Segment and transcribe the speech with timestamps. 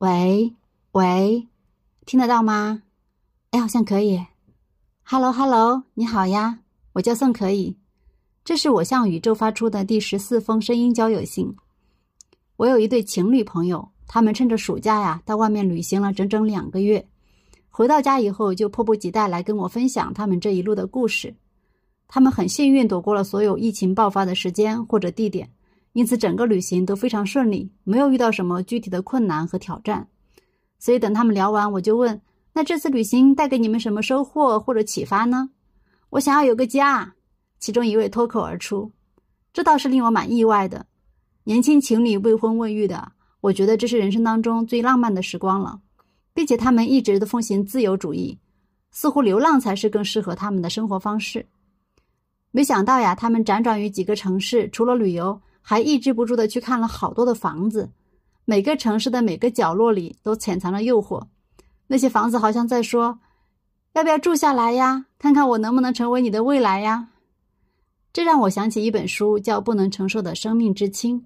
[0.00, 0.54] 喂
[0.92, 1.46] 喂，
[2.06, 2.84] 听得到吗？
[3.50, 4.18] 哎，好像可以。
[5.02, 6.60] Hello，Hello，你好呀，
[6.94, 7.76] 我叫宋可以。
[8.42, 11.54] 这是我向宇宙发出的第十四封声音交友信。
[12.56, 17.06] 我有一对情侣朋友，他们趁着暑假呀，到外面旅行了整整两个月。
[17.68, 21.34] 回到家以后，就迫不及待来跟我分享他们这一路的故事。
[22.08, 25.50] 他们很幸运躲过了所有疫情爆发的时间或者地点。
[25.92, 30.06] 因此，整个旅行都非常顺利，没有遇到什么具体的困难和挑战。
[30.78, 32.22] 所以，等他们聊完，我就问
[32.54, 35.50] ：“那这次旅行带给你们什么收获或者启发呢？”
[36.10, 37.14] 我想要有个家。
[37.58, 38.92] 其中一位脱口而出
[39.52, 40.86] ：“这倒是令我蛮意外的。
[41.42, 43.10] 年轻情侣未婚未育的，
[43.40, 45.80] 我觉得这是人生当中最浪漫的时光了，
[46.32, 48.38] 并且他们一直都奉行自由主义，
[48.92, 51.46] 似乎流浪才是更适合他们的生活方式。
[52.52, 57.90] 没想到呀，他们辗转于几个城市，除了旅游。”还抑制不住的去看了好多的房子，
[58.44, 61.26] 每个城市的每个角落里都潜藏着诱惑。
[61.86, 63.18] 那些房子好像在说
[63.94, 65.06] ：“要不要住下来呀？
[65.18, 67.08] 看看我能不能成为你的未来呀？”
[68.12, 71.20] 这让我想起一本书，叫《不能承受的生命之轻》。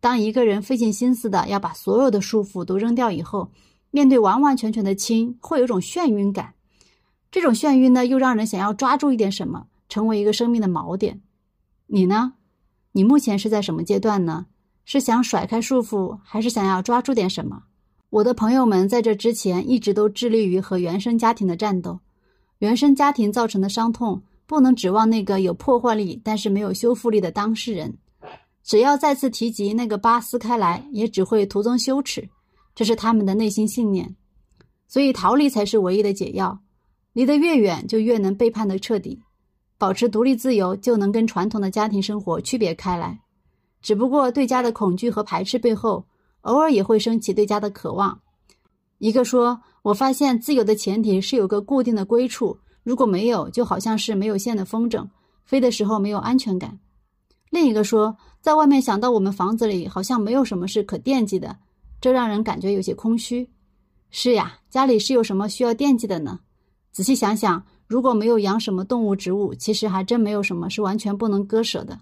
[0.00, 3.50] 当一个人费尽心思的要把所有的束缚都扔掉以后，
[3.90, 6.54] 面对完完全全的轻，会有种眩晕感。
[7.30, 11.20] 这种眩晕呢，又让人想要抓住一点什么，成为一个生命的锚点。
[11.86, 12.34] 你呢？
[12.96, 14.46] 你目前是在什么阶段呢？
[14.86, 17.64] 是想甩开束缚，还是想要抓住点什么？
[18.08, 22.00] 我的朋友们在这之前一直都致力于和原生家庭的战斗。
[22.60, 27.98] 原生家庭造成的伤痛，不能指望那个有破坏力但是没有修复力的当事人。
[28.64, 32.26] 只要再次提及那个疤撕开来，也只会徒增羞耻。
[32.74, 34.16] 这是他们的内心信念。
[34.88, 36.60] 所以逃离才是唯一的解药。
[37.12, 39.20] 离得越远，就越能背叛得彻底。
[39.78, 43.20] 保持独立自由，就能跟传统的家庭生活区别开来。
[43.82, 46.04] 只不过对家的恐惧和排斥背后，
[46.40, 48.20] 偶尔也会升起对家的渴望。
[48.98, 55.06] 一个说：“我发现自由的前提是有个固定的归处，如果没有，就好像是没有线的风筝，
[55.44, 56.78] 飞的时候没有安全感。”
[57.50, 61.56] 另一个说：“在外面想到我们房子里好像没有什么是可惦记的，
[62.00, 63.48] 这让人感觉有些空虚。”
[64.10, 66.40] 是呀，家里是有什么需要惦记的呢？
[66.92, 67.62] 仔细想想。
[67.86, 72.00] 如果没有养什么动物植物，其实还真没有什么是完全不能割舍的。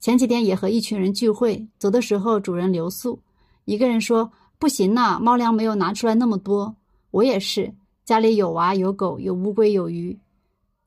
[0.00, 3.20] 前几天也和一群人聚会，走的时候主人留宿，
[3.64, 6.76] 一个人说：“不行呐，猫粮没有拿出来那么多。”
[7.10, 10.18] 我也是，家里有娃有狗有乌龟有鱼。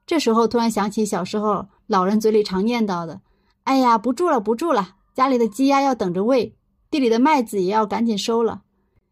[0.05, 3.21] 这时候突然想起小时候老人嘴里常念叨的
[3.65, 6.53] ：“哎呀，不住了不住了，家里的鸡鸭要等着喂，
[6.89, 8.61] 地里的麦子也要赶紧收了。”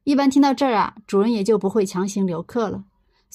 [0.03, 2.83] 一般听到这儿啊，主人也就不会强行留客了。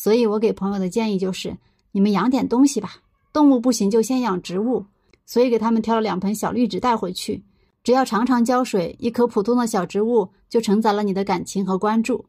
[0.03, 1.59] 所以我给朋友的建议就是，
[1.93, 3.03] 你们养点东西吧，
[3.35, 4.87] 动物不行就先养植物。
[5.27, 7.45] 所以给他们挑了两盆小绿植带回去，
[7.85, 12.25] 只要常常浇水，一棵普通的小植物就承载了你的感情和关注，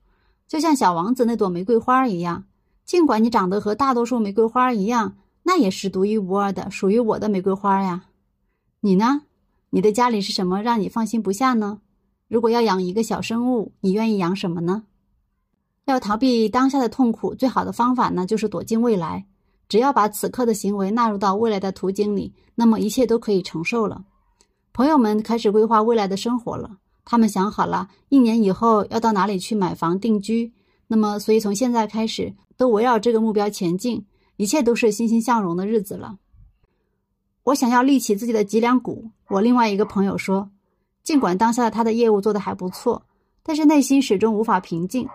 [0.50, 2.44] 就像小王子那朵玫瑰花一样。
[2.84, 8.04] 尽管你长得和大多数玫瑰花一样，那也是独一无二的，属于我的玫瑰花呀。
[8.82, 9.22] 你呢？
[9.70, 11.80] 你的家里是什么让你放心不下呢？
[12.28, 14.84] 如果要养一个小生物，你愿意养什么呢？
[15.86, 19.26] 要逃避当下的痛苦，最好的方法呢，就是躲进未来。
[19.68, 24.04] 只要把此刻的行为纳入到未来的图景里，那么一切都可以承受了。
[24.74, 30.54] 朋友们开始规划未来的生活了，他们想好了，一年以后要到哪里去买房定居。
[30.88, 34.06] 那么，所以从现在开始，都围绕这个目标前进，
[34.36, 36.18] 一切都是欣欣向荣的日子了。
[37.44, 39.10] 我想要立起自己的脊梁骨。
[39.30, 40.52] 我另外一个朋友说，
[41.02, 43.04] 尽管当下他的业务做得还不错，
[43.42, 45.08] 但是内心始终无法平静。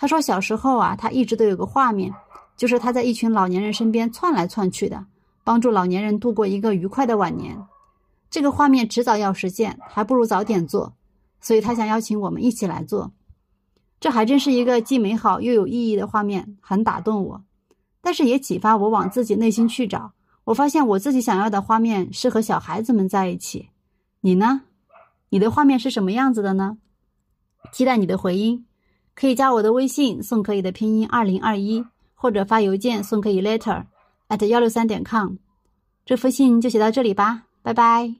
[0.00, 2.10] 他说：“小时候啊，他一直都有个画面，
[2.56, 5.04] 就是他在一群老年人身边窜来窜去的，
[5.44, 7.62] 帮助老年人度过一个愉快的晚年。
[8.30, 10.94] 这个画面迟早要实现，还不如早点做。
[11.38, 13.12] 所以他想邀请我们一起来做。
[14.00, 17.44] 这还真是一个既美好又有意义的画面，很打动我，
[18.00, 20.12] 但是也启发我往自己内心去找。
[20.44, 23.68] 我发现我自己想要的画面是和小孩子们在一起。
[24.22, 24.62] 你呢？
[25.28, 26.78] 你的画面是什么样子的呢？
[27.70, 28.64] 期待你的回音。”
[29.20, 31.84] 可以加我的微信，宋可以的拼音二零二一，
[32.14, 33.84] 或者发邮件宋可以 letter
[34.30, 35.34] at 幺六三点 com。
[36.06, 38.14] 这封信就写到这里吧，拜拜。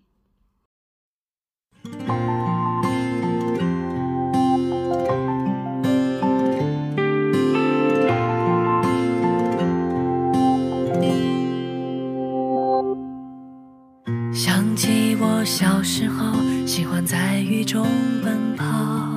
[14.35, 17.87] 想起我小时候，喜欢在雨中
[18.23, 19.10] 奔跑。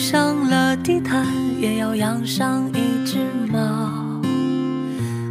[0.00, 1.26] 上了地毯，
[1.60, 3.18] 也要养上一只
[3.52, 3.92] 猫。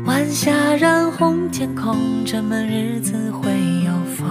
[0.05, 3.49] 晚霞染红天空，这么日子会
[3.83, 4.27] 有否？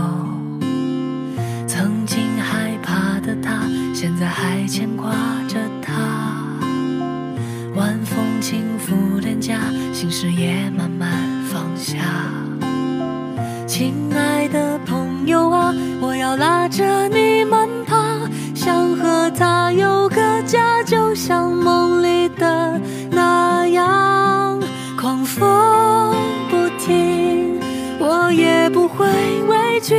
[1.66, 5.10] 曾经害怕的他，现在还牵挂
[5.48, 5.92] 着他。
[7.74, 9.58] 晚风轻拂脸颊，
[9.92, 11.10] 心事也慢慢
[11.46, 11.98] 放下。
[13.66, 17.96] 亲爱的朋友啊，我要拉着你慢跑，
[18.54, 19.97] 想和他有
[20.42, 22.80] 家，就像梦里的
[23.10, 24.60] 那样。
[25.00, 26.14] 狂风
[26.50, 27.60] 不停，
[27.98, 29.06] 我也不会
[29.46, 29.94] 畏惧，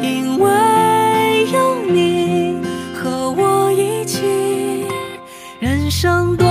[0.00, 2.60] 因为有你
[2.94, 4.86] 和我一起，
[5.58, 6.46] 人生多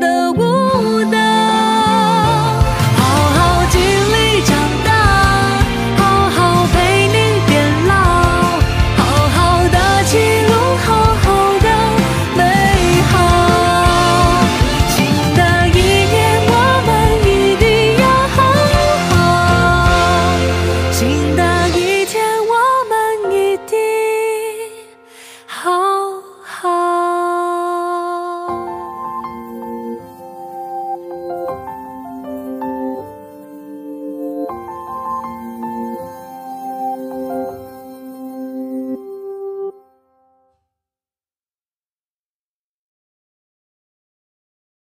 [0.00, 0.43] 的温